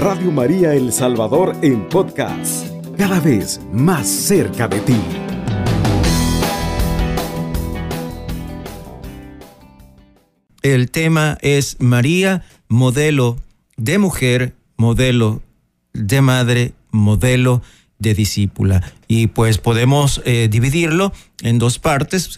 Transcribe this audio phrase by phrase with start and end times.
[0.00, 4.96] Radio María El Salvador en podcast, cada vez más cerca de ti.
[10.62, 13.36] El tema es María, modelo
[13.76, 15.42] de mujer, modelo
[15.92, 17.60] de madre, modelo
[17.98, 18.82] de discípula.
[19.06, 21.12] Y pues podemos eh, dividirlo
[21.42, 22.34] en dos partes.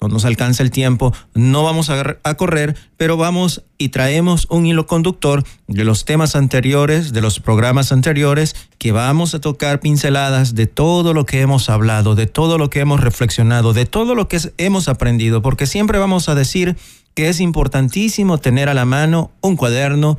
[0.00, 4.66] No nos alcanza el tiempo, no vamos a, a, correr, pero vamos y traemos un
[4.66, 10.54] hilo conductor de los temas anteriores, de los programas anteriores, que vamos a tocar pinceladas
[10.54, 14.28] de todo lo que hemos hablado, de todo lo que hemos reflexionado, de todo lo
[14.28, 16.76] que hemos aprendido, porque siempre vamos a decir
[17.14, 20.18] que es importantísimo tener a la mano un cuaderno,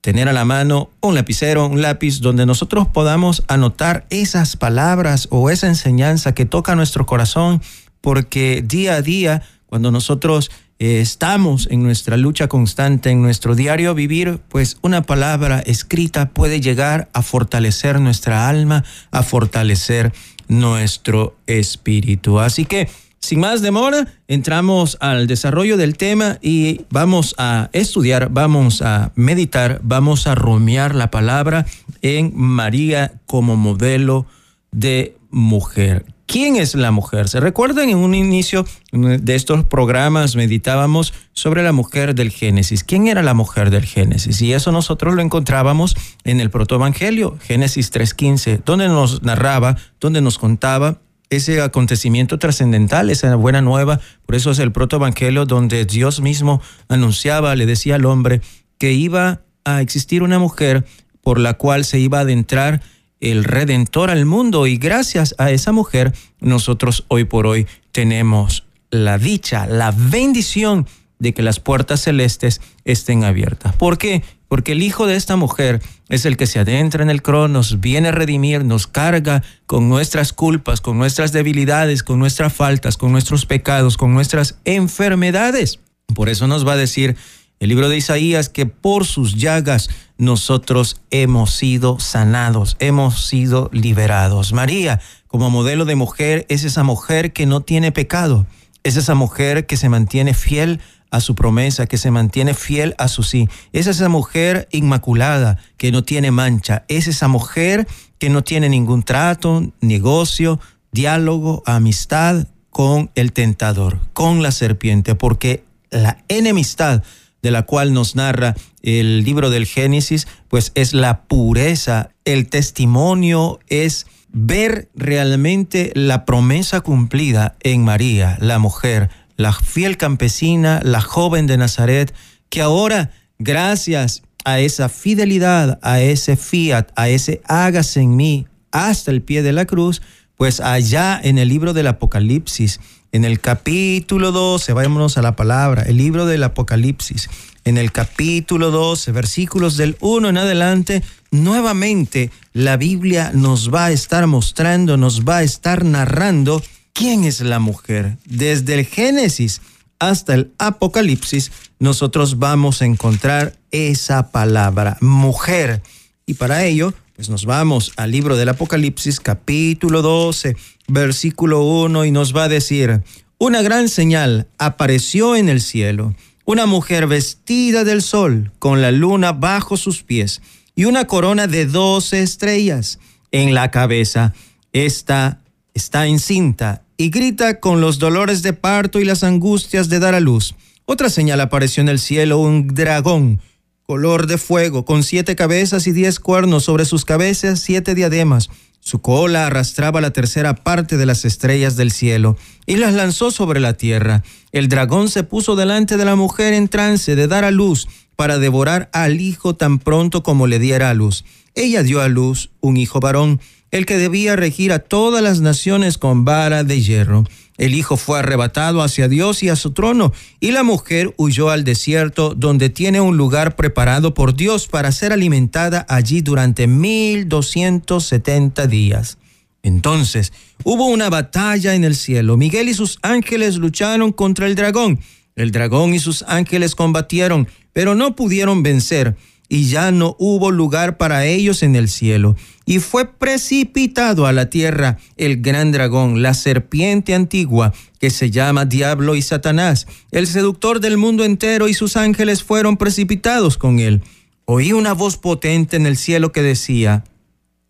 [0.00, 5.50] tener a la mano un lapicero, un lápiz, donde nosotros podamos anotar esas palabras o
[5.50, 7.60] esa enseñanza que toca nuestro corazón,
[8.00, 13.94] porque día a día, cuando nosotros eh, estamos en nuestra lucha constante, en nuestro diario
[13.94, 20.12] vivir, pues una palabra escrita puede llegar a fortalecer nuestra alma, a fortalecer
[20.48, 22.40] nuestro espíritu.
[22.40, 22.88] Así que
[23.20, 29.80] sin más demora, entramos al desarrollo del tema y vamos a estudiar, vamos a meditar,
[29.84, 31.66] vamos a rumiar la palabra
[32.00, 34.26] en María como modelo
[34.72, 36.06] de mujer.
[36.30, 37.28] ¿Quién es la mujer?
[37.28, 42.84] ¿Se recuerdan en un inicio de estos programas meditábamos sobre la mujer del Génesis?
[42.84, 44.40] ¿Quién era la mujer del Génesis?
[44.40, 50.38] Y eso nosotros lo encontrábamos en el protoevangelio, Génesis 3.15, donde nos narraba, donde nos
[50.38, 50.98] contaba
[51.30, 53.98] ese acontecimiento trascendental, esa buena nueva.
[54.24, 58.40] Por eso es el protoevangelio donde Dios mismo anunciaba, le decía al hombre
[58.78, 60.86] que iba a existir una mujer
[61.22, 62.82] por la cual se iba a adentrar
[63.20, 69.18] el redentor al mundo y gracias a esa mujer nosotros hoy por hoy tenemos la
[69.18, 70.86] dicha, la bendición
[71.18, 73.76] de que las puertas celestes estén abiertas.
[73.76, 74.22] ¿Por qué?
[74.48, 77.80] Porque el hijo de esta mujer es el que se adentra en el crono, nos
[77.80, 83.12] viene a redimir, nos carga con nuestras culpas, con nuestras debilidades, con nuestras faltas, con
[83.12, 85.78] nuestros pecados, con nuestras enfermedades.
[86.14, 87.16] Por eso nos va a decir
[87.60, 94.54] el libro de Isaías que por sus llagas nosotros hemos sido sanados, hemos sido liberados.
[94.54, 98.46] María, como modelo de mujer, es esa mujer que no tiene pecado,
[98.82, 103.08] es esa mujer que se mantiene fiel a su promesa, que se mantiene fiel a
[103.08, 103.48] su sí.
[103.72, 106.84] Es esa mujer inmaculada, que no tiene mancha.
[106.88, 107.86] Es esa mujer
[108.18, 110.60] que no tiene ningún trato, negocio,
[110.92, 117.02] diálogo, amistad con el tentador, con la serpiente, porque la enemistad
[117.42, 123.60] de la cual nos narra el libro del Génesis, pues es la pureza, el testimonio
[123.68, 131.46] es ver realmente la promesa cumplida en María, la mujer, la fiel campesina, la joven
[131.46, 132.14] de Nazaret,
[132.48, 139.10] que ahora, gracias a esa fidelidad, a ese fiat, a ese hágase en mí hasta
[139.10, 140.02] el pie de la cruz,
[140.36, 142.80] pues allá en el libro del Apocalipsis,
[143.12, 147.28] en el capítulo 12, vámonos a la palabra, el libro del Apocalipsis,
[147.64, 153.90] en el capítulo 12, versículos del 1 en adelante, nuevamente la Biblia nos va a
[153.92, 156.62] estar mostrando, nos va a estar narrando
[156.92, 158.16] quién es la mujer.
[158.24, 159.60] Desde el Génesis
[159.98, 165.82] hasta el Apocalipsis, nosotros vamos a encontrar esa palabra, mujer.
[166.26, 170.56] Y para ello, pues nos vamos al libro del Apocalipsis, capítulo 12,
[170.90, 173.02] versículo 1, y nos va a decir,
[173.38, 176.14] una gran señal apareció en el cielo,
[176.44, 180.42] una mujer vestida del sol, con la luna bajo sus pies,
[180.74, 182.98] y una corona de doce estrellas
[183.32, 184.34] en la cabeza.
[184.72, 185.40] Esta
[185.74, 190.20] está encinta y grita con los dolores de parto y las angustias de dar a
[190.20, 190.54] luz.
[190.84, 193.40] Otra señal apareció en el cielo, un dragón,
[193.84, 198.50] color de fuego, con siete cabezas y diez cuernos, sobre sus cabezas siete diademas.
[198.80, 202.36] Su cola arrastraba la tercera parte de las estrellas del cielo
[202.66, 204.22] y las lanzó sobre la tierra.
[204.52, 208.38] El dragón se puso delante de la mujer en trance de dar a luz para
[208.38, 211.24] devorar al hijo tan pronto como le diera a luz.
[211.54, 213.40] Ella dio a luz un hijo varón
[213.70, 217.24] el que debía regir a todas las naciones con vara de hierro.
[217.56, 221.62] El hijo fue arrebatado hacia Dios y a su trono, y la mujer huyó al
[221.62, 228.06] desierto, donde tiene un lugar preparado por Dios para ser alimentada allí durante mil doscientos
[228.06, 229.18] setenta días.
[229.62, 230.32] Entonces
[230.64, 232.38] hubo una batalla en el cielo.
[232.38, 234.98] Miguel y sus ángeles lucharon contra el dragón.
[235.36, 239.16] El dragón y sus ángeles combatieron, pero no pudieron vencer
[239.52, 242.36] y ya no hubo lugar para ellos en el cielo.
[242.66, 248.64] Y fue precipitado a la tierra el gran dragón, la serpiente antigua, que se llama
[248.64, 254.02] Diablo y Satanás, el seductor del mundo entero, y sus ángeles fueron precipitados con él.
[254.44, 257.04] oí una voz potente en el cielo que decía,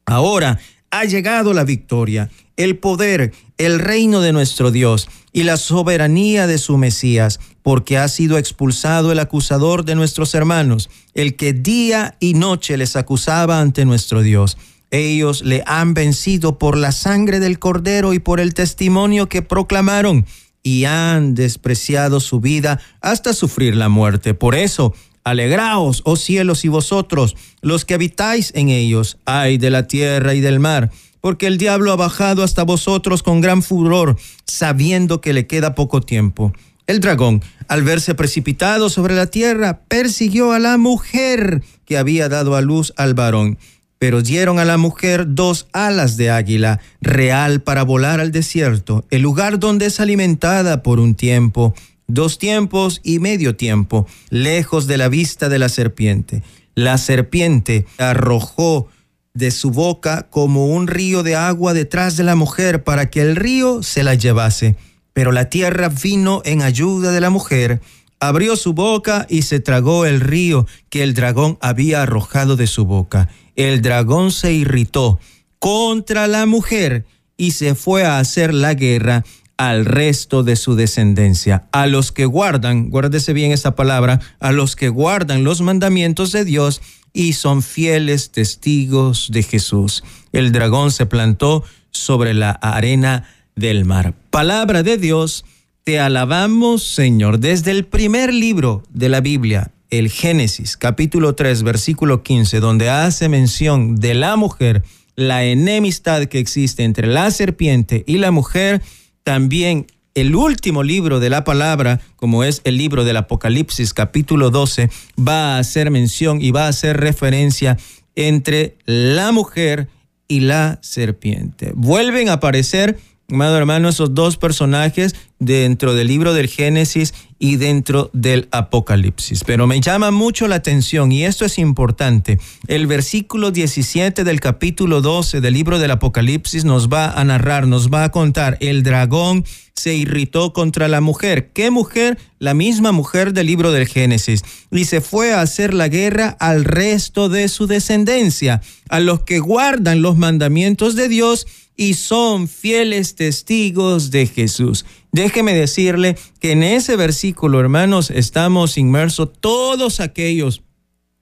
[0.04, 0.58] ahora
[0.90, 6.58] ha llegado la victoria, el poder, el reino de nuestro Dios y la soberanía de
[6.58, 12.34] su Mesías, porque ha sido expulsado el acusador de nuestros hermanos, el que día y
[12.34, 14.56] noche les acusaba ante nuestro Dios.
[14.90, 20.26] Ellos le han vencido por la sangre del cordero y por el testimonio que proclamaron,
[20.62, 24.34] y han despreciado su vida hasta sufrir la muerte.
[24.34, 29.86] Por eso, alegraos, oh cielos y vosotros, los que habitáis en ellos, ay de la
[29.86, 30.90] tierra y del mar
[31.20, 34.16] porque el diablo ha bajado hasta vosotros con gran furor,
[34.46, 36.52] sabiendo que le queda poco tiempo.
[36.90, 42.56] El dragón, al verse precipitado sobre la tierra, persiguió a la mujer que había dado
[42.56, 43.58] a luz al varón.
[44.00, 49.22] Pero dieron a la mujer dos alas de águila, real para volar al desierto, el
[49.22, 51.74] lugar donde es alimentada por un tiempo,
[52.08, 56.42] dos tiempos y medio tiempo, lejos de la vista de la serpiente.
[56.74, 58.88] La serpiente arrojó
[59.32, 63.36] de su boca como un río de agua detrás de la mujer para que el
[63.36, 64.74] río se la llevase.
[65.12, 67.80] Pero la tierra vino en ayuda de la mujer,
[68.20, 72.84] abrió su boca y se tragó el río que el dragón había arrojado de su
[72.84, 73.28] boca.
[73.56, 75.18] El dragón se irritó
[75.58, 79.24] contra la mujer y se fue a hacer la guerra
[79.56, 84.74] al resto de su descendencia, a los que guardan, guárdese bien esta palabra, a los
[84.74, 86.80] que guardan los mandamientos de Dios
[87.12, 90.02] y son fieles testigos de Jesús.
[90.32, 93.28] El dragón se plantó sobre la arena
[93.60, 94.14] del mar.
[94.30, 95.44] Palabra de Dios,
[95.84, 97.38] te alabamos Señor.
[97.38, 103.28] Desde el primer libro de la Biblia, el Génesis, capítulo 3, versículo 15, donde hace
[103.28, 104.82] mención de la mujer,
[105.14, 108.82] la enemistad que existe entre la serpiente y la mujer,
[109.22, 114.90] también el último libro de la palabra, como es el libro del Apocalipsis capítulo 12,
[115.18, 117.76] va a hacer mención y va a hacer referencia
[118.16, 119.88] entre la mujer
[120.28, 121.72] y la serpiente.
[121.74, 122.98] Vuelven a aparecer
[123.30, 129.44] amado hermano, esos dos personajes dentro del libro del Génesis y dentro del Apocalipsis.
[129.44, 135.00] Pero me llama mucho la atención, y esto es importante, el versículo 17 del capítulo
[135.00, 139.44] 12 del libro del Apocalipsis nos va a narrar, nos va a contar, el dragón
[139.74, 141.52] se irritó contra la mujer.
[141.52, 142.18] ¿Qué mujer?
[142.38, 144.44] La misma mujer del libro del Génesis.
[144.70, 148.60] Y se fue a hacer la guerra al resto de su descendencia,
[148.90, 151.46] a los que guardan los mandamientos de Dios
[151.80, 154.84] y son fieles testigos de Jesús.
[155.12, 160.60] Déjeme decirle que en ese versículo, hermanos, estamos inmersos todos aquellos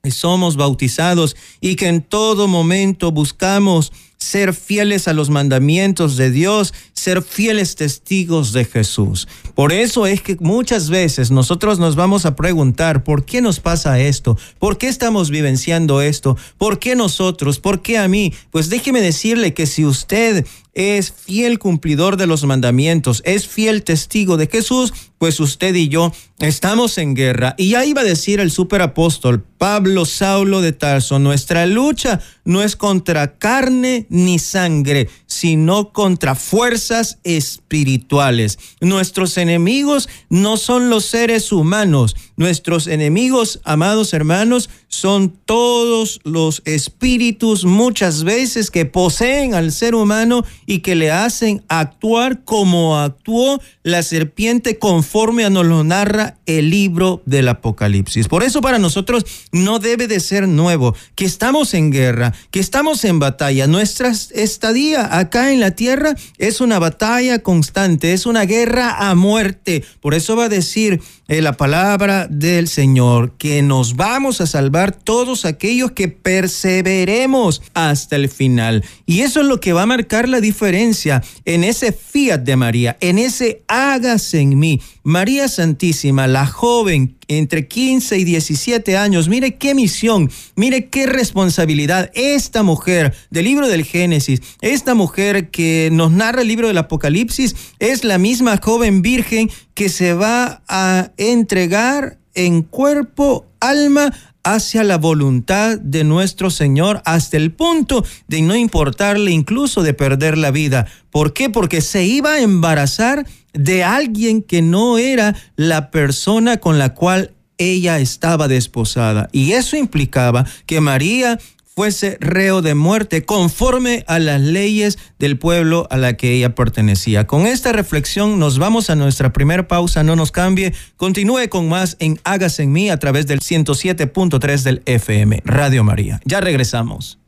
[0.03, 6.31] que somos bautizados y que en todo momento buscamos ser fieles a los mandamientos de
[6.31, 9.29] Dios, ser fieles testigos de Jesús.
[9.55, 14.01] Por eso es que muchas veces nosotros nos vamos a preguntar, ¿por qué nos pasa
[14.01, 14.37] esto?
[14.59, 16.37] ¿Por qué estamos vivenciando esto?
[16.59, 17.61] ¿Por qué nosotros?
[17.61, 18.35] ¿Por qué a mí?
[18.51, 20.45] Pues déjeme decirle que si usted
[20.75, 26.13] es fiel cumplidor de los mandamientos, es fiel testigo de Jesús, pues usted y yo
[26.39, 27.57] estamos en guerra.
[27.59, 32.77] Y ya iba a decir el superapóstol Pablo Saulo de Tarso, nuestra lucha no es
[32.77, 38.59] contra carne ni sangre, sino contra fuerzas espirituales.
[38.81, 47.65] Nuestros enemigos no son los seres humanos, nuestros enemigos, amados hermanos, son todos los espíritus
[47.65, 54.03] muchas veces que poseen al ser humano y que le hacen actuar como actuó la
[54.03, 58.29] serpiente conforme a nos lo narra el libro del Apocalipsis.
[58.29, 63.05] Por eso para nosotros no debe de ser nuevo que estamos en guerra, que estamos
[63.05, 63.67] en batalla.
[63.67, 69.85] Nuestra estadía acá en la tierra es una batalla constante, es una guerra a muerte.
[70.01, 74.78] Por eso va a decir eh, la palabra del Señor que nos vamos a salvar
[74.87, 78.85] todos aquellos que perseveremos hasta el final.
[79.07, 82.97] Y eso es lo que va a marcar la diferencia en ese fiat de María,
[83.01, 84.81] en ese hágase en mí.
[85.03, 92.11] María Santísima, la joven entre 15 y 17 años, mire qué misión, mire qué responsabilidad.
[92.15, 97.57] Esta mujer del libro del Génesis, esta mujer que nos narra el libro del Apocalipsis,
[97.79, 104.13] es la misma joven virgen que se va a entregar en cuerpo, alma,
[104.55, 110.39] hacia la voluntad de nuestro Señor hasta el punto de no importarle incluso de perder
[110.39, 110.87] la vida.
[111.11, 111.51] ¿Por qué?
[111.51, 117.33] Porque se iba a embarazar de alguien que no era la persona con la cual
[117.59, 119.29] ella estaba desposada.
[119.33, 121.39] Y eso implicaba que María
[121.79, 127.29] fuese reo de muerte conforme a las leyes del pueblo a la que ella pertenecía.
[127.29, 131.97] Con esta reflexión nos vamos a nuestra primera pausa, no nos cambie, continúe con más
[132.01, 136.21] en Hágase en mí a través del 107.3 del FM, Radio María.
[136.25, 137.21] Ya regresamos.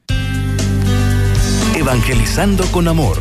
[1.77, 3.19] Evangelizando con amor,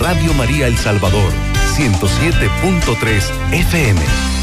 [0.00, 1.32] Radio María El Salvador,
[1.76, 4.33] 107.3 FM.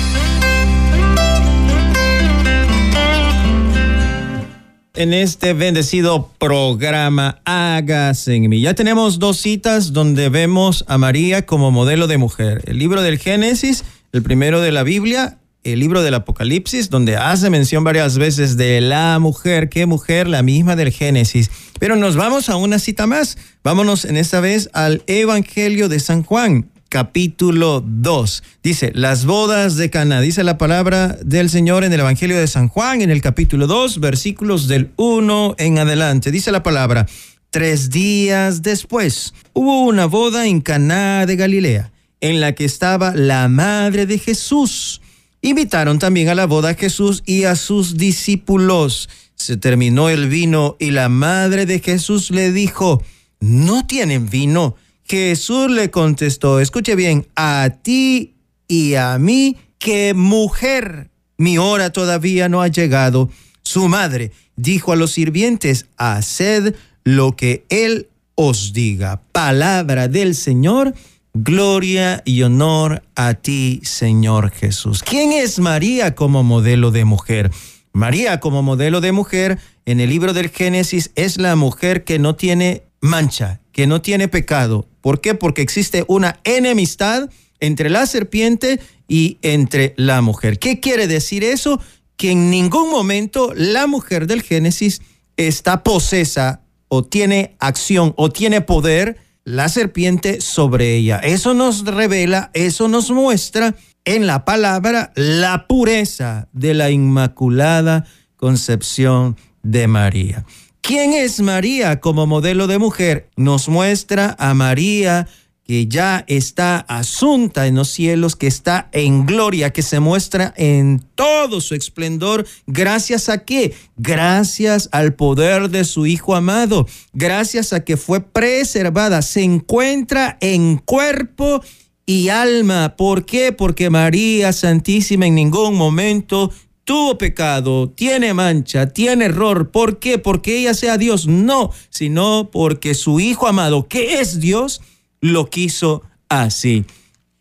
[4.94, 8.62] En este bendecido programa Hágase en mí.
[8.62, 12.62] Ya tenemos dos citas donde vemos a María como modelo de mujer.
[12.66, 17.50] El libro del Génesis, el primero de la Biblia, el libro del Apocalipsis, donde hace
[17.50, 19.70] mención varias veces de la mujer.
[19.70, 20.28] ¿Qué mujer?
[20.28, 21.52] La misma del Génesis.
[21.80, 23.38] Pero nos vamos a una cita más.
[23.64, 28.44] Vámonos en esta vez al Evangelio de San Juan capítulo 2.
[28.62, 30.20] Dice, las bodas de Cana.
[30.20, 34.02] Dice la palabra del Señor en el Evangelio de San Juan, en el capítulo 2,
[34.02, 36.32] versículos del 1 en adelante.
[36.32, 37.08] Dice la palabra,
[37.50, 43.48] tres días después hubo una boda en Caná de Galilea, en la que estaba la
[43.48, 45.00] madre de Jesús.
[45.42, 49.08] Invitaron también a la boda a Jesús y a sus discípulos.
[49.36, 53.02] Se terminó el vino y la madre de Jesús le dijo,
[53.40, 54.76] ¿no tienen vino?
[55.12, 58.36] Jesús le contestó, escuche bien, a ti
[58.70, 63.30] y a mí, que mujer, mi hora todavía no ha llegado.
[63.62, 69.22] Su madre dijo a los sirvientes, haced lo que él os diga.
[69.34, 70.94] Palabra del Señor,
[71.34, 75.04] gloria y honor a ti, Señor Jesús.
[75.04, 77.52] ¿Quién es María como modelo de mujer?
[77.92, 82.36] María como modelo de mujer en el libro del Génesis es la mujer que no
[82.38, 84.88] tiene mancha, que no tiene pecado.
[85.02, 85.36] ¿Por qué?
[85.36, 87.30] Porque existe una enemistad
[87.60, 90.60] entre la serpiente y entre la mujer.
[90.60, 91.82] ¿Qué quiere decir eso?
[92.16, 95.02] Que en ningún momento la mujer del Génesis
[95.38, 101.18] está posesa o tiene acción o tiene poder la serpiente sobre ella.
[101.18, 108.06] Eso nos revela, eso nos muestra en la palabra la pureza de la Inmaculada
[108.36, 110.46] Concepción de María.
[110.92, 113.30] ¿Quién es María como modelo de mujer?
[113.38, 115.26] Nos muestra a María
[115.64, 121.02] que ya está asunta en los cielos, que está en gloria, que se muestra en
[121.16, 122.46] todo su esplendor.
[122.68, 123.74] ¿Gracias a qué?
[123.96, 130.76] Gracias al poder de su Hijo amado, gracias a que fue preservada, se encuentra en
[130.78, 131.64] cuerpo
[132.06, 132.98] y alma.
[132.98, 133.54] ¿Por qué?
[133.54, 136.52] Porque María Santísima en ningún momento
[136.84, 139.72] tuvo pecado, tiene mancha, tiene error.
[139.72, 140.18] ¿Por qué?
[140.18, 141.28] Porque ella sea Dios.
[141.28, 144.82] No, sino porque su Hijo amado, que es Dios,
[145.20, 146.86] lo quiso así.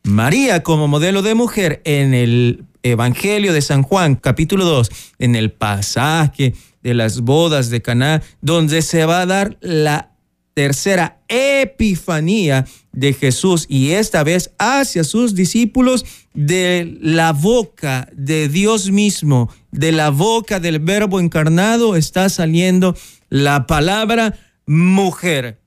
[0.02, 5.52] María como modelo de mujer en el Evangelio de San Juan, capítulo 2, en el
[5.52, 10.09] pasaje de las bodas de Caná, donde se va a dar la
[10.54, 16.04] tercera epifanía de Jesús y esta vez hacia sus discípulos
[16.35, 22.97] de la boca de Dios mismo, de la boca del verbo encarnado está saliendo
[23.28, 25.59] la palabra mujer.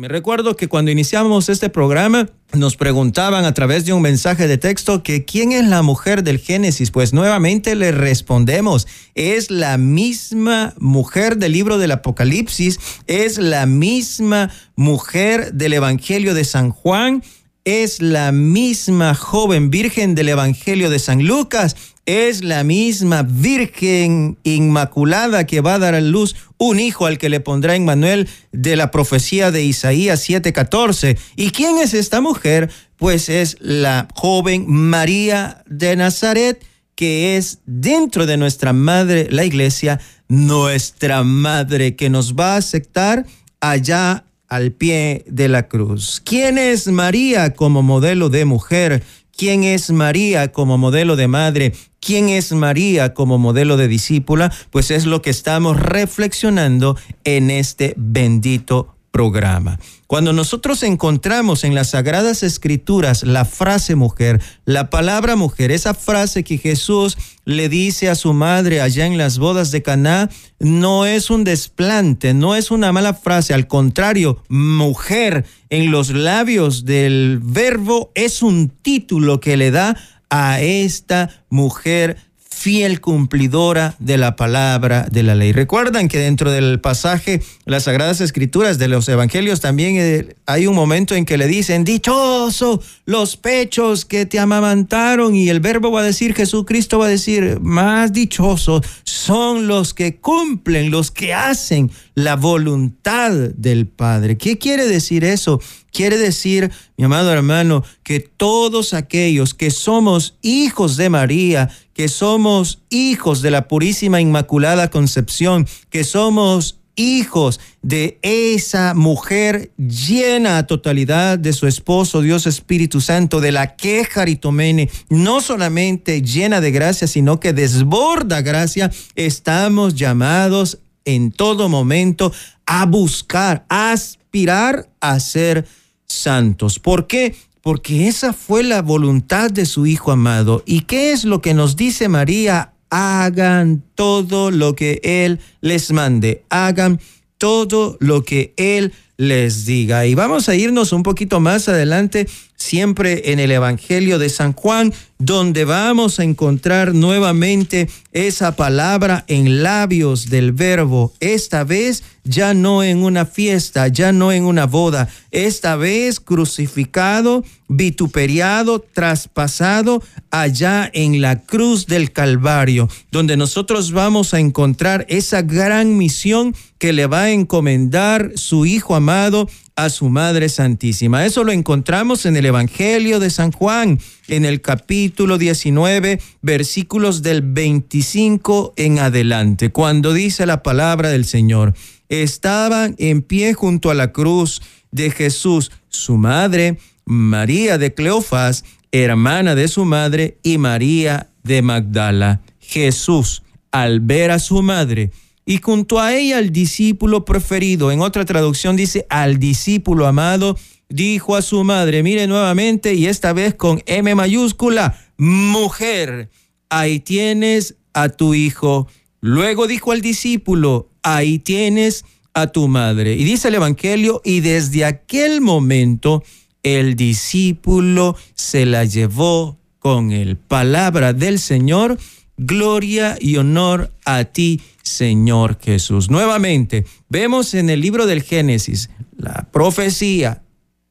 [0.00, 4.56] Me recuerdo que cuando iniciamos este programa nos preguntaban a través de un mensaje de
[4.56, 6.90] texto que quién es la mujer del Génesis.
[6.90, 14.50] Pues nuevamente le respondemos, es la misma mujer del libro del Apocalipsis, es la misma
[14.74, 17.22] mujer del Evangelio de San Juan,
[17.64, 21.76] es la misma joven virgen del Evangelio de San Lucas,
[22.10, 27.28] es la misma Virgen Inmaculada que va a dar a luz un hijo al que
[27.28, 31.16] le pondrá Emmanuel de la profecía de Isaías 7:14.
[31.36, 32.70] ¿Y quién es esta mujer?
[32.96, 36.64] Pues es la joven María de Nazaret,
[36.94, 43.24] que es dentro de nuestra madre, la iglesia, nuestra madre que nos va a aceptar
[43.60, 46.20] allá al pie de la cruz.
[46.24, 49.02] ¿Quién es María como modelo de mujer?
[49.40, 51.72] ¿Quién es María como modelo de madre?
[51.98, 54.52] ¿Quién es María como modelo de discípula?
[54.68, 59.78] Pues es lo que estamos reflexionando en este bendito programa.
[60.06, 66.42] Cuando nosotros encontramos en las Sagradas Escrituras la frase mujer, la palabra mujer, esa frase
[66.42, 71.30] que Jesús le dice a su madre allá en las bodas de Caná, no es
[71.30, 78.10] un desplante, no es una mala frase, al contrario, mujer en los labios del verbo
[78.14, 79.96] es un título que le da
[80.28, 82.29] a esta mujer
[82.60, 85.52] fiel cumplidora de la palabra de la ley.
[85.52, 90.74] Recuerdan que dentro del pasaje, las Sagradas Escrituras de los Evangelios, también eh, hay un
[90.74, 96.00] momento en que le dicen, dichoso los pechos que te amamantaron, y el verbo va
[96.00, 101.90] a decir, Jesucristo va a decir, más dichosos son los que cumplen, los que hacen
[102.24, 104.36] la voluntad del Padre.
[104.36, 105.60] ¿Qué quiere decir eso?
[105.92, 112.82] Quiere decir, mi amado hermano, que todos aquellos que somos hijos de María, que somos
[112.90, 121.38] hijos de la purísima Inmaculada Concepción, que somos hijos de esa mujer llena a totalidad
[121.38, 127.06] de su esposo, Dios Espíritu Santo, de la que Jaritomene, no solamente llena de gracia,
[127.06, 130.78] sino que desborda gracia, estamos llamados
[131.14, 132.32] en todo momento
[132.66, 135.66] a buscar, a aspirar a ser
[136.06, 136.78] santos.
[136.78, 137.34] ¿Por qué?
[137.62, 140.62] Porque esa fue la voluntad de su Hijo amado.
[140.66, 142.72] ¿Y qué es lo que nos dice María?
[142.90, 146.44] Hagan todo lo que Él les mande.
[146.48, 147.00] Hagan
[147.38, 150.06] todo lo que Él les diga.
[150.06, 154.94] Y vamos a irnos un poquito más adelante, siempre en el Evangelio de San Juan,
[155.18, 162.82] donde vamos a encontrar nuevamente esa palabra en labios del verbo, esta vez ya no
[162.82, 171.20] en una fiesta, ya no en una boda, esta vez crucificado, vituperiado, traspasado allá en
[171.20, 177.22] la cruz del Calvario, donde nosotros vamos a encontrar esa gran misión que le va
[177.22, 181.26] a encomendar su Hijo amado a su Madre Santísima.
[181.26, 183.98] Eso lo encontramos en el Evangelio de San Juan,
[184.28, 191.74] en el capítulo 19, versículos del 25 en adelante, cuando dice la palabra del Señor.
[192.08, 194.62] Estaban en pie junto a la cruz
[194.92, 202.42] de Jesús, su madre, María de Cleofás, hermana de su madre, y María de Magdala.
[202.60, 205.10] Jesús, al ver a su madre,
[205.50, 207.90] y junto a ella el discípulo preferido.
[207.90, 210.56] En otra traducción dice al discípulo amado,
[210.88, 216.30] dijo a su madre, mire nuevamente y esta vez con M mayúscula, mujer,
[216.68, 218.86] ahí tienes a tu hijo.
[219.20, 223.14] Luego dijo al discípulo, ahí tienes a tu madre.
[223.14, 226.22] Y dice el Evangelio, y desde aquel momento
[226.62, 231.98] el discípulo se la llevó con el palabra del Señor.
[232.42, 236.08] Gloria y honor a ti, Señor Jesús.
[236.08, 240.42] Nuevamente, vemos en el libro del Génesis la profecía,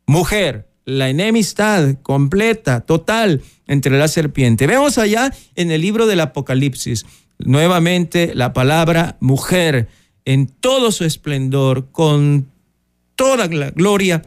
[0.06, 4.68] mujer, la enemistad completa, total entre la serpiente.
[4.68, 7.08] Vemos allá en el libro del Apocalipsis,
[7.40, 9.88] nuevamente la palabra mujer
[10.26, 12.52] en todo su esplendor, con
[13.16, 14.22] toda la gloria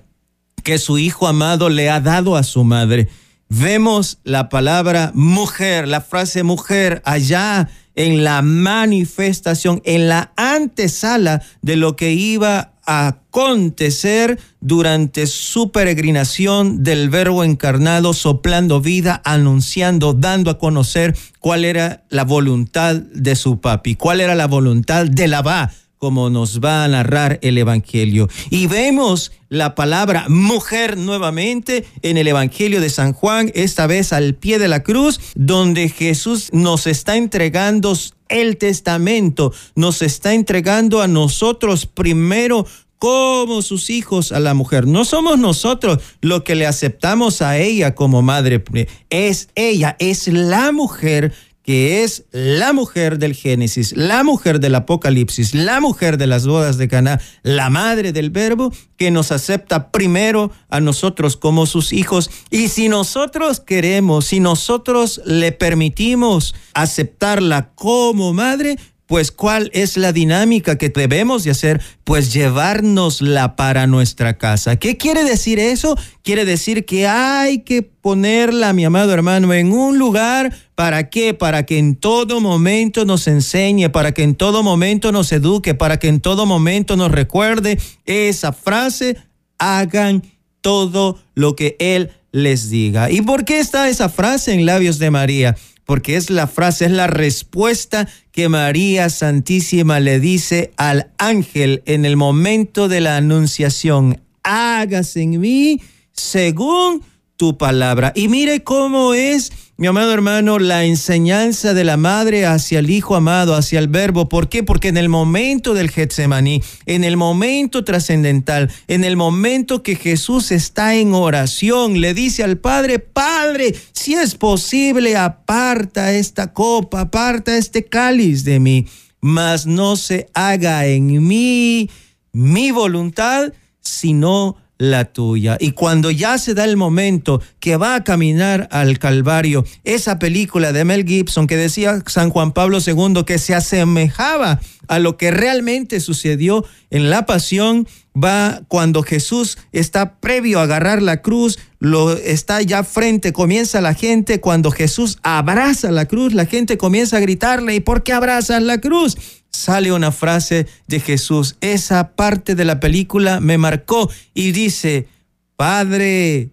[0.64, 3.06] que su Hijo amado le ha dado a su madre.
[3.54, 11.76] Vemos la palabra mujer, la frase mujer allá en la manifestación, en la antesala de
[11.76, 20.50] lo que iba a acontecer durante su peregrinación del verbo encarnado, soplando vida, anunciando, dando
[20.50, 25.42] a conocer cuál era la voluntad de su papi, cuál era la voluntad de la
[25.42, 25.70] va
[26.02, 28.28] como nos va a narrar el Evangelio.
[28.50, 34.34] Y vemos la palabra mujer nuevamente en el Evangelio de San Juan, esta vez al
[34.34, 37.96] pie de la cruz, donde Jesús nos está entregando
[38.28, 42.66] el testamento, nos está entregando a nosotros primero
[42.98, 44.88] como sus hijos a la mujer.
[44.88, 48.64] No somos nosotros lo que le aceptamos a ella como madre,
[49.08, 55.54] es ella, es la mujer que es la mujer del Génesis, la mujer del Apocalipsis,
[55.54, 60.50] la mujer de las bodas de Caná, la madre del Verbo, que nos acepta primero
[60.68, 62.30] a nosotros como sus hijos.
[62.50, 68.76] Y si nosotros queremos, si nosotros le permitimos aceptarla como madre,
[69.12, 71.82] pues ¿cuál es la dinámica que debemos de hacer?
[72.02, 74.76] Pues llevárnosla para nuestra casa.
[74.76, 75.98] ¿Qué quiere decir eso?
[76.22, 80.56] Quiere decir que hay que ponerla, mi amado hermano, en un lugar.
[80.74, 81.34] ¿Para qué?
[81.34, 85.98] Para que en todo momento nos enseñe, para que en todo momento nos eduque, para
[85.98, 89.18] que en todo momento nos recuerde esa frase,
[89.58, 90.22] hagan
[90.62, 93.10] todo lo que Él les diga.
[93.10, 95.54] ¿Y por qué está esa frase en labios de María?
[95.92, 102.06] Porque es la frase, es la respuesta que María Santísima le dice al ángel en
[102.06, 104.18] el momento de la anunciación.
[104.42, 107.02] Hágase en mí según
[107.36, 108.12] tu palabra.
[108.14, 113.16] Y mire cómo es mi amado hermano, la enseñanza de la madre hacia el hijo
[113.16, 114.28] amado, hacia el verbo.
[114.28, 114.62] ¿Por qué?
[114.62, 120.52] Porque en el momento del Getsemaní, en el momento trascendental, en el momento que Jesús
[120.52, 127.56] está en oración, le dice al Padre, Padre, si es posible, aparta esta copa, aparta
[127.56, 128.86] este cáliz de mí,
[129.20, 131.90] mas no se haga en mí
[132.32, 135.56] mi voluntad, sino la tuya.
[135.60, 140.72] Y cuando ya se da el momento que va a caminar al Calvario, esa película
[140.72, 145.30] de Mel Gibson que decía San Juan Pablo II que se asemejaba a lo que
[145.30, 152.12] realmente sucedió en la pasión, va cuando Jesús está previo a agarrar la cruz, lo
[152.16, 157.20] está ya frente, comienza la gente, cuando Jesús abraza la cruz, la gente comienza a
[157.20, 159.16] gritarle, ¿y por qué abrazas la cruz?
[159.52, 165.08] Sale una frase de Jesús, esa parte de la película me marcó y dice,
[165.56, 166.50] Padre,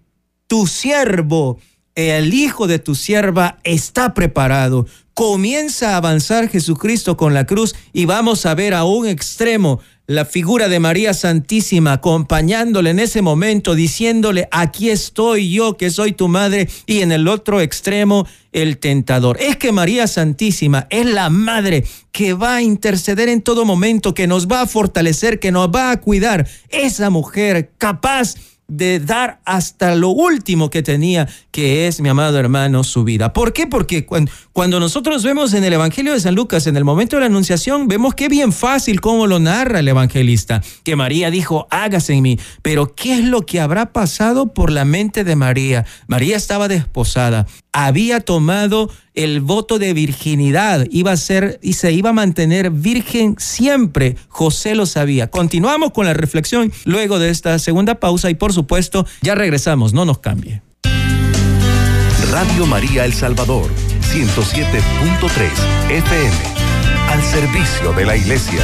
[0.48, 1.60] tu siervo,
[1.96, 4.86] el hijo de tu sierva está preparado.
[5.20, 10.24] Comienza a avanzar Jesucristo con la cruz y vamos a ver a un extremo la
[10.24, 16.30] figura de María Santísima acompañándole en ese momento, diciéndole, aquí estoy yo que soy tu
[16.30, 19.36] madre, y en el otro extremo el tentador.
[19.42, 24.26] Es que María Santísima es la madre que va a interceder en todo momento, que
[24.26, 26.48] nos va a fortalecer, que nos va a cuidar.
[26.70, 28.36] Esa mujer capaz
[28.70, 33.34] de dar hasta lo último que tenía, que es, mi amado hermano, su vida.
[33.34, 33.68] ¿Por qué?
[33.68, 37.26] Porque cuando, nosotros vemos en el Evangelio de San Lucas, en el momento de la
[37.26, 42.22] Anunciación, vemos que bien fácil cómo lo narra el evangelista, que María dijo, hágase en
[42.22, 42.40] mí.
[42.62, 45.86] Pero ¿qué es lo que habrá pasado por la mente de María?
[46.08, 52.12] María estaba desposada, había tomado el voto de virginidad, iba a ser y se iba
[52.12, 54.16] a mantener virgen siempre.
[54.30, 55.30] José lo sabía.
[55.30, 60.06] Continuamos con la reflexión luego de esta segunda pausa y por supuesto ya regresamos, no
[60.06, 60.62] nos cambie.
[62.32, 63.70] Radio María El Salvador,
[64.14, 66.38] 107.3 FM,
[67.10, 68.64] al servicio de la iglesia.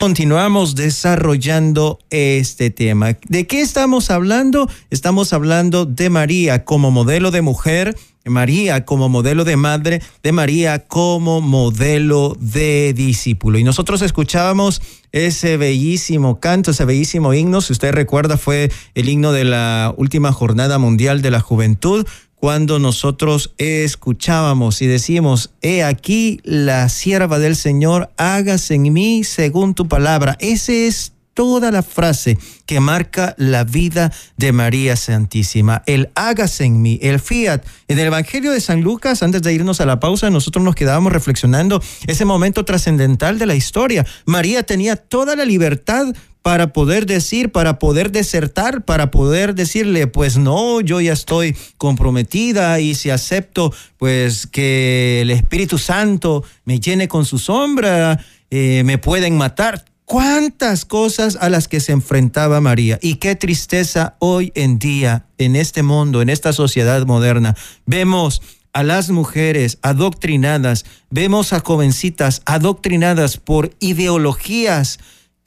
[0.00, 3.18] Continuamos desarrollando este tema.
[3.28, 4.66] ¿De qué estamos hablando?
[4.88, 10.86] Estamos hablando de María como modelo de mujer, María como modelo de madre, de María
[10.86, 13.58] como modelo de discípulo.
[13.58, 14.80] Y nosotros escuchábamos
[15.12, 20.32] ese bellísimo canto, ese bellísimo himno, si usted recuerda, fue el himno de la última
[20.32, 22.06] jornada mundial de la juventud,
[22.40, 29.74] cuando nosotros escuchábamos y decimos, he aquí la sierva del Señor, hágase en mí según
[29.74, 30.38] tu palabra.
[30.40, 35.82] Ese es toda la frase que marca la vida de María Santísima.
[35.86, 37.62] El hágase en mí, el fiat.
[37.88, 41.12] En el Evangelio de San Lucas, antes de irnos a la pausa, nosotros nos quedábamos
[41.12, 44.06] reflexionando ese momento trascendental de la historia.
[44.24, 46.06] María tenía toda la libertad
[46.42, 52.80] para poder decir, para poder desertar, para poder decirle, pues no, yo ya estoy comprometida
[52.80, 58.98] y si acepto, pues que el Espíritu Santo me llene con su sombra, eh, me
[58.98, 59.84] pueden matar.
[60.06, 65.54] Cuántas cosas a las que se enfrentaba María y qué tristeza hoy en día en
[65.54, 67.54] este mundo, en esta sociedad moderna.
[67.86, 74.98] Vemos a las mujeres adoctrinadas, vemos a jovencitas adoctrinadas por ideologías,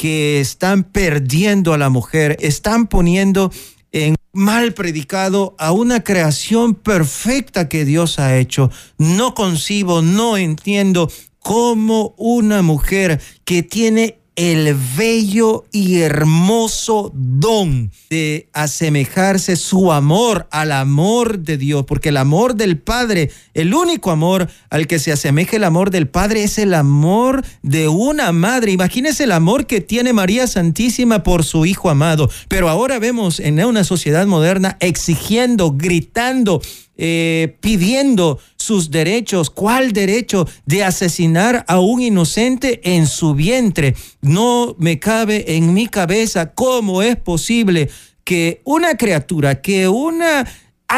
[0.03, 3.53] que están perdiendo a la mujer, están poniendo
[3.93, 8.69] en mal predicado a una creación perfecta que Dios ha hecho.
[8.97, 18.47] No concibo, no entiendo cómo una mujer que tiene el bello y hermoso don de
[18.53, 24.49] asemejarse su amor al amor de Dios, porque el amor del Padre, el único amor
[24.69, 28.71] al que se asemeja el amor del Padre es el amor de una madre.
[28.71, 32.29] Imagínese el amor que tiene María Santísima por su Hijo amado.
[32.47, 36.61] Pero ahora vemos en una sociedad moderna exigiendo, gritando,
[36.97, 39.49] eh, pidiendo sus derechos.
[39.49, 43.95] ¿Cuál derecho de asesinar a un inocente en su vientre?
[44.21, 47.89] No me cabe en mi cabeza cómo es posible
[48.23, 50.47] que una criatura, que una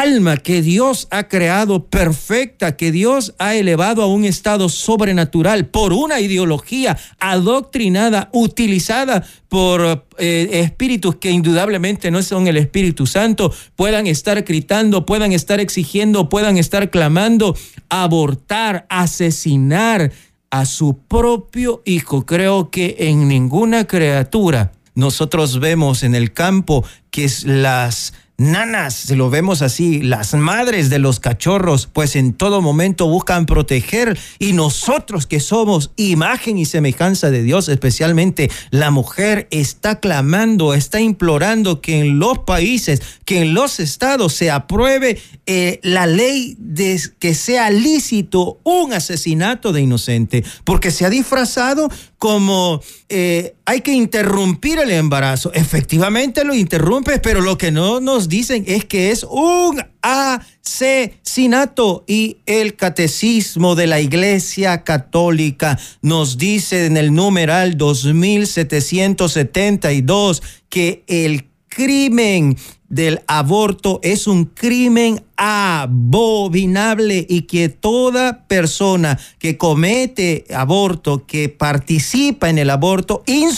[0.00, 5.94] alma que Dios ha creado perfecta, que Dios ha elevado a un estado sobrenatural por
[5.94, 14.06] una ideología adoctrinada, utilizada por eh, espíritus que indudablemente no son el Espíritu Santo, puedan
[14.06, 17.56] estar gritando, puedan estar exigiendo, puedan estar clamando,
[17.88, 20.12] abortar, asesinar
[20.50, 22.26] a su propio hijo.
[22.26, 29.62] Creo que en ninguna criatura nosotros vemos en el campo que las nanas, lo vemos
[29.62, 34.18] así, las madres de los cachorros, pues en todo momento buscan proteger.
[34.38, 41.00] Y nosotros que somos imagen y semejanza de Dios, especialmente la mujer, está clamando, está
[41.00, 47.00] implorando que en los países, que en los estados se apruebe eh, la ley de
[47.18, 51.88] que sea lícito un asesinato de inocente, porque se ha disfrazado
[52.26, 55.52] como eh, hay que interrumpir el embarazo.
[55.52, 62.02] Efectivamente lo interrumpe, pero lo que no nos dicen es que es un asesinato.
[62.08, 71.48] Y el catecismo de la Iglesia Católica nos dice en el numeral 2772 que el
[71.68, 72.56] crimen
[72.88, 82.48] del aborto es un crimen abominable y que toda persona que comete aborto, que participa
[82.48, 83.50] en el aborto, in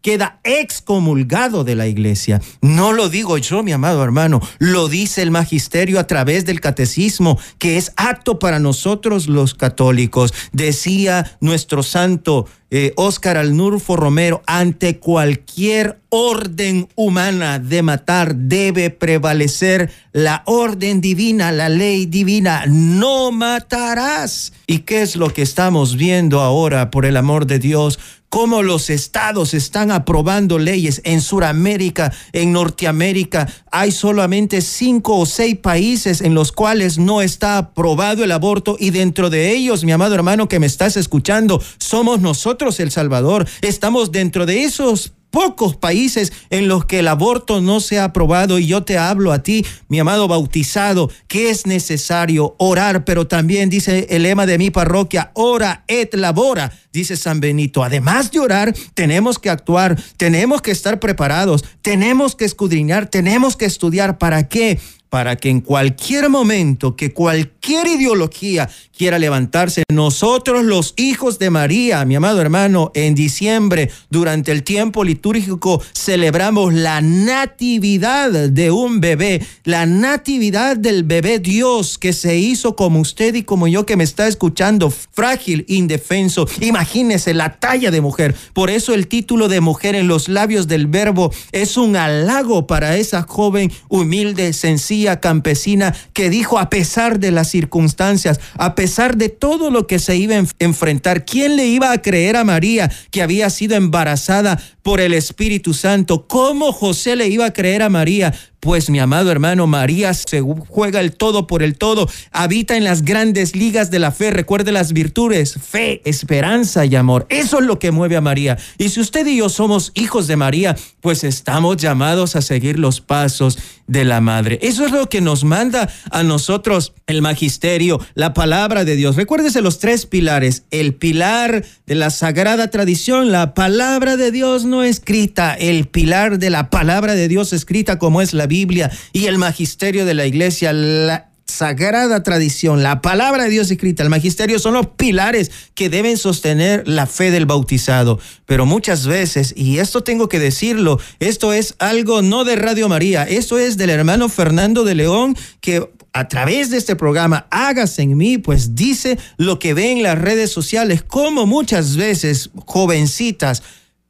[0.00, 2.40] queda excomulgado de la iglesia.
[2.62, 7.38] No lo digo yo, mi amado hermano, lo dice el magisterio a través del catecismo,
[7.58, 10.32] que es acto para nosotros los católicos.
[10.52, 19.90] Decía nuestro santo eh, Óscar Alnurfo Romero, ante cualquier orden humana de matar debe prevalecer
[20.12, 24.52] la orden divina, la ley divina, no matarás.
[24.66, 27.98] ¿Y qué es lo que estamos viendo ahora por el amor de Dios?
[28.30, 33.52] cómo los estados están aprobando leyes en Sudamérica, en Norteamérica.
[33.70, 38.90] Hay solamente cinco o seis países en los cuales no está aprobado el aborto y
[38.90, 43.46] dentro de ellos, mi amado hermano que me estás escuchando, somos nosotros El Salvador.
[43.62, 48.58] Estamos dentro de esos pocos países en los que el aborto no se ha aprobado
[48.58, 53.70] y yo te hablo a ti, mi amado bautizado, que es necesario orar, pero también
[53.70, 57.84] dice el lema de mi parroquia, ora et labora, dice San Benito.
[57.84, 63.66] Además de orar, tenemos que actuar, tenemos que estar preparados, tenemos que escudriñar, tenemos que
[63.66, 64.18] estudiar.
[64.18, 64.78] ¿Para qué?
[65.10, 72.04] Para que en cualquier momento que cualquier ideología quiera levantarse, nosotros los hijos de María,
[72.04, 79.44] mi amado hermano, en diciembre, durante el tiempo litúrgico, celebramos la natividad de un bebé,
[79.64, 84.04] la natividad del bebé Dios que se hizo como usted y como yo que me
[84.04, 86.46] está escuchando, frágil, indefenso.
[86.60, 88.36] Imagínese la talla de mujer.
[88.52, 92.96] Por eso el título de mujer en los labios del verbo es un halago para
[92.96, 99.28] esa joven humilde, sencilla campesina que dijo a pesar de las circunstancias, a pesar de
[99.28, 103.22] todo lo que se iba a enfrentar, ¿quién le iba a creer a María que
[103.22, 106.26] había sido embarazada por el Espíritu Santo?
[106.28, 108.34] ¿Cómo José le iba a creer a María?
[108.60, 113.06] Pues mi amado hermano, María se juega el todo por el todo, habita en las
[113.06, 117.26] grandes ligas de la fe, recuerde las virtudes, fe, esperanza y amor.
[117.30, 118.58] Eso es lo que mueve a María.
[118.76, 123.00] Y si usted y yo somos hijos de María, pues estamos llamados a seguir los
[123.00, 124.58] pasos de la madre.
[124.62, 129.16] Eso es lo que nos manda a nosotros el magisterio, la palabra de Dios.
[129.16, 130.64] Recuérdese los tres pilares.
[130.70, 136.50] El pilar de la sagrada tradición, la palabra de Dios no escrita, el pilar de
[136.50, 140.74] la palabra de Dios escrita como es la Biblia y el magisterio de la iglesia,
[140.74, 146.16] la sagrada tradición, la palabra de Dios escrita, el magisterio son los pilares que deben
[146.16, 148.18] sostener la fe del bautizado.
[148.46, 153.24] Pero muchas veces, y esto tengo que decirlo, esto es algo no de Radio María,
[153.24, 158.16] esto es del hermano Fernando de León que a través de este programa Hágase en
[158.16, 163.62] mí, pues dice lo que ve en las redes sociales, como muchas veces jovencitas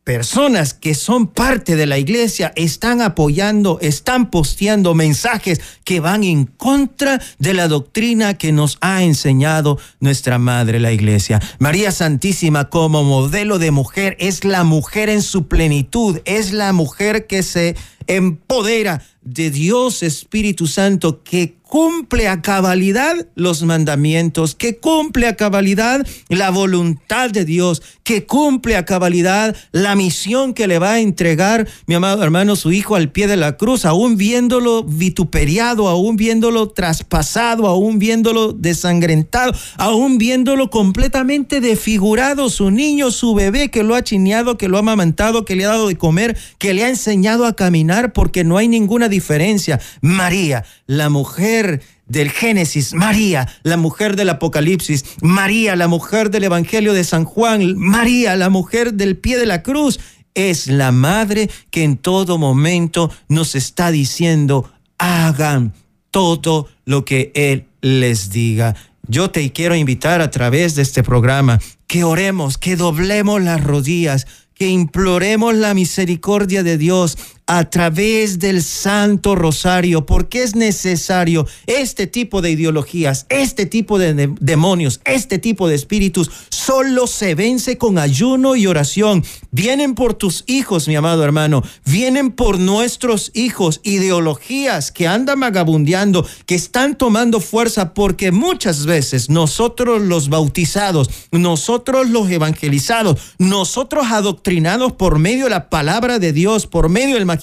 [0.05, 6.47] personas que son parte de la iglesia están apoyando, están posteando mensajes que van en
[6.47, 11.41] contra de la doctrina que nos ha enseñado nuestra madre la iglesia.
[11.59, 17.27] María Santísima como modelo de mujer es la mujer en su plenitud, es la mujer
[17.27, 17.77] que se
[18.17, 26.05] empodera de Dios Espíritu Santo que cumple a cabalidad los mandamientos, que cumple a cabalidad
[26.29, 31.69] la voluntad de Dios, que cumple a cabalidad la misión que le va a entregar
[31.87, 36.71] mi amado hermano su hijo al pie de la cruz, aún viéndolo vituperiado, aún viéndolo
[36.71, 44.03] traspasado, aún viéndolo desangrentado, aún viéndolo completamente desfigurado, su niño, su bebé que lo ha
[44.03, 47.47] chineado, que lo ha amamantado, que le ha dado de comer, que le ha enseñado
[47.47, 49.81] a caminar, porque no hay ninguna diferencia.
[50.01, 56.93] María, la mujer del Génesis, María, la mujer del Apocalipsis, María, la mujer del Evangelio
[56.93, 60.01] de San Juan, María, la mujer del pie de la cruz,
[60.35, 65.73] es la madre que en todo momento nos está diciendo, hagan
[66.11, 68.75] todo lo que Él les diga.
[69.07, 74.27] Yo te quiero invitar a través de este programa que oremos, que doblemos las rodillas,
[74.55, 77.17] que imploremos la misericordia de Dios
[77.53, 84.33] a través del Santo Rosario, porque es necesario este tipo de ideologías, este tipo de
[84.41, 89.25] demonios, este tipo de espíritus, solo se vence con ayuno y oración.
[89.51, 96.25] Vienen por tus hijos, mi amado hermano, vienen por nuestros hijos, ideologías que andan vagabundeando,
[96.47, 104.93] que están tomando fuerza, porque muchas veces nosotros los bautizados, nosotros los evangelizados, nosotros adoctrinados
[104.93, 107.40] por medio de la palabra de Dios, por medio del magisterio,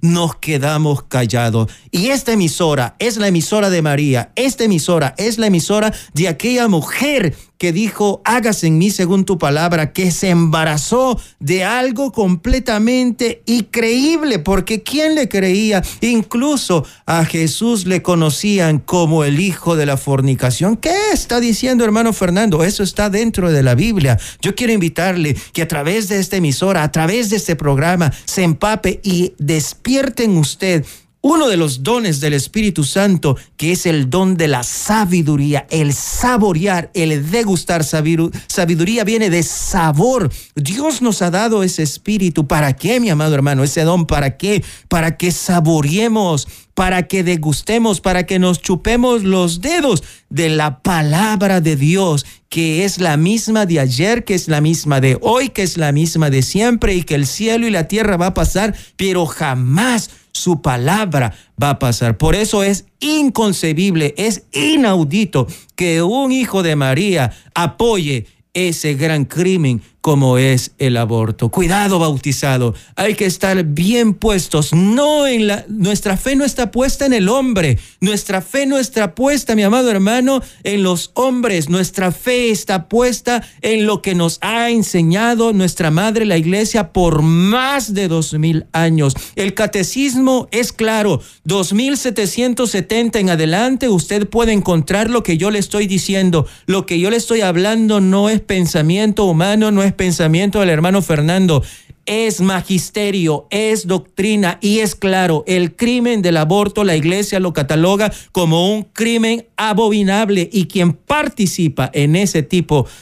[0.00, 1.70] nos quedamos callados.
[1.90, 6.68] Y esta emisora es la emisora de María, esta emisora es la emisora de aquella
[6.68, 13.44] mujer que dijo, hágase en mí según tu palabra, que se embarazó de algo completamente
[13.46, 15.80] increíble, porque ¿quién le creía?
[16.00, 20.76] Incluso a Jesús le conocían como el hijo de la fornicación.
[20.76, 22.64] ¿Qué está diciendo hermano Fernando?
[22.64, 24.18] Eso está dentro de la Biblia.
[24.40, 28.42] Yo quiero invitarle que a través de esta emisora, a través de este programa, se
[28.42, 30.84] empape y despierte en usted
[31.22, 35.94] uno de los dones del Espíritu Santo, que es el don de la sabiduría, el
[35.94, 40.30] saborear, el degustar sabiduría, viene de sabor.
[40.56, 42.48] Dios nos ha dado ese espíritu.
[42.48, 43.62] ¿Para qué, mi amado hermano?
[43.62, 44.64] Ese don, ¿para qué?
[44.88, 51.60] Para que saboreemos, para que degustemos, para que nos chupemos los dedos de la palabra
[51.60, 55.62] de Dios, que es la misma de ayer, que es la misma de hoy, que
[55.62, 58.74] es la misma de siempre y que el cielo y la tierra va a pasar,
[58.96, 62.18] pero jamás su palabra va a pasar.
[62.18, 69.82] Por eso es inconcebible, es inaudito que un hijo de María apoye ese gran crimen
[70.02, 71.48] como es el aborto.
[71.48, 72.74] Cuidado, bautizado.
[72.96, 74.72] Hay que estar bien puestos.
[74.72, 77.78] No en la nuestra fe no está puesta en el hombre.
[78.00, 81.68] Nuestra fe no está puesta, mi amado hermano, en los hombres.
[81.68, 87.22] Nuestra fe está puesta en lo que nos ha enseñado nuestra madre la iglesia por
[87.22, 89.14] más de dos mil años.
[89.36, 91.20] El catecismo es claro.
[91.44, 96.48] 2770 en adelante usted puede encontrar lo que yo le estoy diciendo.
[96.66, 101.02] Lo que yo le estoy hablando no es pensamiento humano, no es pensamiento del hermano
[101.02, 101.62] Fernando,
[102.04, 108.12] es magisterio, es doctrina y es claro, el crimen del aborto la iglesia lo cataloga
[108.32, 112.92] como un crimen abominable y quien participa en ese tipo de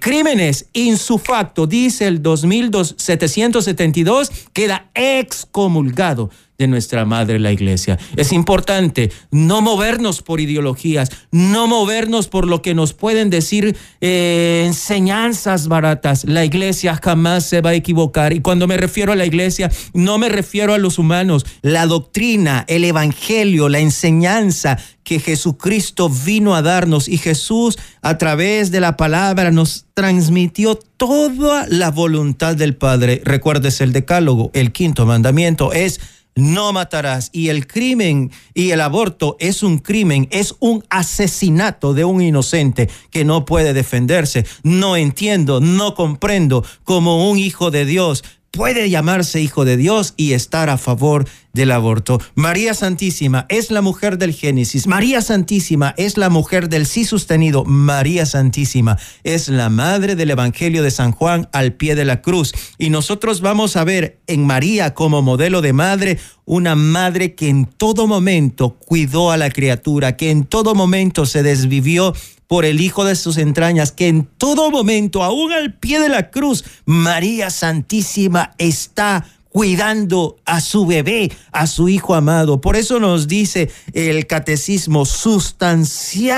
[0.00, 7.98] crímenes insufacto, dice el 2772, queda excomulgado de nuestra madre la iglesia.
[8.16, 14.62] Es importante no movernos por ideologías, no movernos por lo que nos pueden decir eh,
[14.66, 16.24] enseñanzas baratas.
[16.24, 18.32] La iglesia jamás se va a equivocar.
[18.32, 21.44] Y cuando me refiero a la iglesia, no me refiero a los humanos.
[21.62, 28.70] La doctrina, el evangelio, la enseñanza que Jesucristo vino a darnos y Jesús a través
[28.70, 29.63] de la palabra nos
[29.94, 33.20] transmitió toda la voluntad del Padre.
[33.24, 36.00] Recuerdes el decálogo, el quinto mandamiento es
[36.34, 37.30] no matarás.
[37.32, 42.88] Y el crimen y el aborto es un crimen, es un asesinato de un inocente
[43.10, 44.46] que no puede defenderse.
[44.62, 48.24] No entiendo, no comprendo como un hijo de Dios
[48.54, 52.20] puede llamarse hijo de Dios y estar a favor del aborto.
[52.34, 54.86] María Santísima es la mujer del Génesis.
[54.86, 57.64] María Santísima es la mujer del sí sostenido.
[57.64, 62.52] María Santísima es la madre del Evangelio de San Juan al pie de la cruz.
[62.78, 67.64] Y nosotros vamos a ver en María como modelo de madre una madre que en
[67.66, 72.14] todo momento cuidó a la criatura, que en todo momento se desvivió
[72.54, 76.30] por el Hijo de sus entrañas, que en todo momento, aún al pie de la
[76.30, 82.60] cruz, María Santísima está cuidando a su bebé, a su hijo amado.
[82.60, 86.36] Por eso nos dice el catecismo sustancial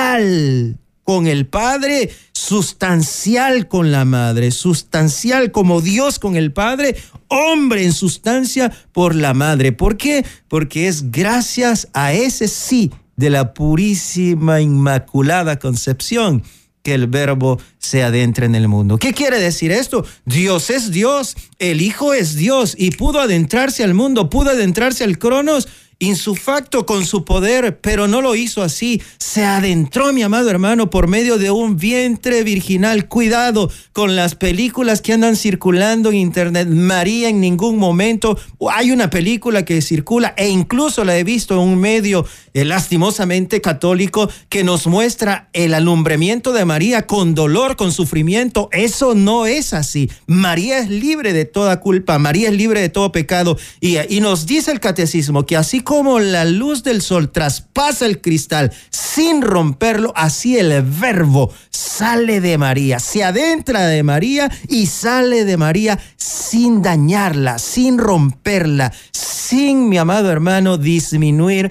[1.05, 6.97] con el Padre, sustancial con la Madre, sustancial como Dios con el Padre,
[7.29, 9.73] hombre en sustancia por la Madre.
[9.73, 10.25] ¿Por qué?
[10.49, 16.43] Porque es gracias a ese sí de la purísima inmaculada concepción
[16.83, 18.97] que el verbo se adentra en el mundo.
[18.97, 20.07] ¿Qué quiere decir esto?
[20.25, 25.19] Dios es Dios, el Hijo es Dios y pudo adentrarse al mundo, pudo adentrarse al
[25.19, 25.67] Cronos
[25.99, 29.01] insufacto con su poder, pero no lo hizo así.
[29.19, 33.09] Se adentró, mi amado hermano, por medio de un vientre virginal.
[33.09, 36.69] Cuidado con las películas que andan circulando en internet.
[36.69, 38.39] María en ningún momento.
[38.71, 43.63] Hay una película que circula e incluso la he visto en un medio eh, lastimosamente
[43.63, 48.69] católico que nos muestra el alumbramiento de María con dolor, con sufrimiento.
[48.73, 50.11] Eso no es así.
[50.27, 52.19] María es libre de toda culpa.
[52.19, 53.57] María es libre de todo pecado.
[53.81, 58.21] Y, y nos dice el catecismo que así como la luz del sol traspasa el
[58.21, 65.45] cristal sin romperlo, así el verbo sale de María, se adentra de María y sale
[65.45, 71.71] de María sin dañarla, sin romperla, sin, mi amado hermano, disminuir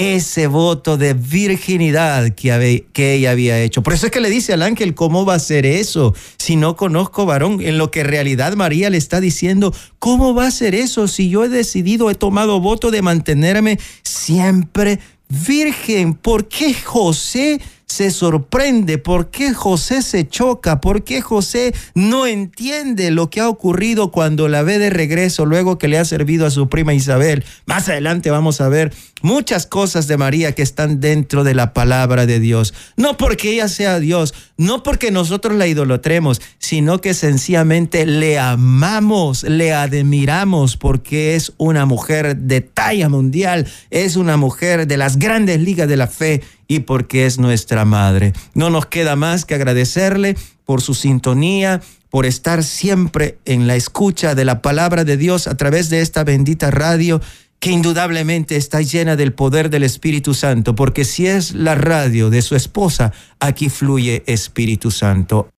[0.00, 3.82] ese voto de virginidad que, que, ella había hecho.
[3.82, 6.74] Por eso es que le dice al ángel, ¿cómo va a ser eso si no
[6.74, 7.60] conozco varón?
[7.60, 11.28] En lo que en realidad María le está diciendo, ¿cómo va a ser eso si
[11.28, 16.14] yo he decidido, he tomado voto de mantenerme siempre virgen?
[16.14, 17.60] ¿Por qué José
[17.90, 23.48] se sorprende por qué José se choca, por qué José no entiende lo que ha
[23.48, 27.44] ocurrido cuando la ve de regreso luego que le ha servido a su prima Isabel.
[27.66, 32.26] Más adelante vamos a ver muchas cosas de María que están dentro de la palabra
[32.26, 32.74] de Dios.
[32.96, 39.42] No porque ella sea Dios, no porque nosotros la idolatremos, sino que sencillamente le amamos,
[39.42, 45.60] le admiramos porque es una mujer de talla mundial, es una mujer de las grandes
[45.60, 46.40] ligas de la fe
[46.70, 48.32] y porque es nuestra madre.
[48.54, 54.36] No nos queda más que agradecerle por su sintonía, por estar siempre en la escucha
[54.36, 57.20] de la palabra de Dios a través de esta bendita radio
[57.58, 62.40] que indudablemente está llena del poder del Espíritu Santo, porque si es la radio de
[62.40, 65.48] su esposa, aquí fluye Espíritu Santo.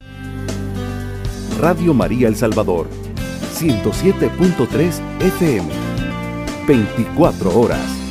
[1.60, 2.88] Radio María El Salvador,
[3.60, 5.68] 107.3 FM,
[6.66, 8.01] 24 horas.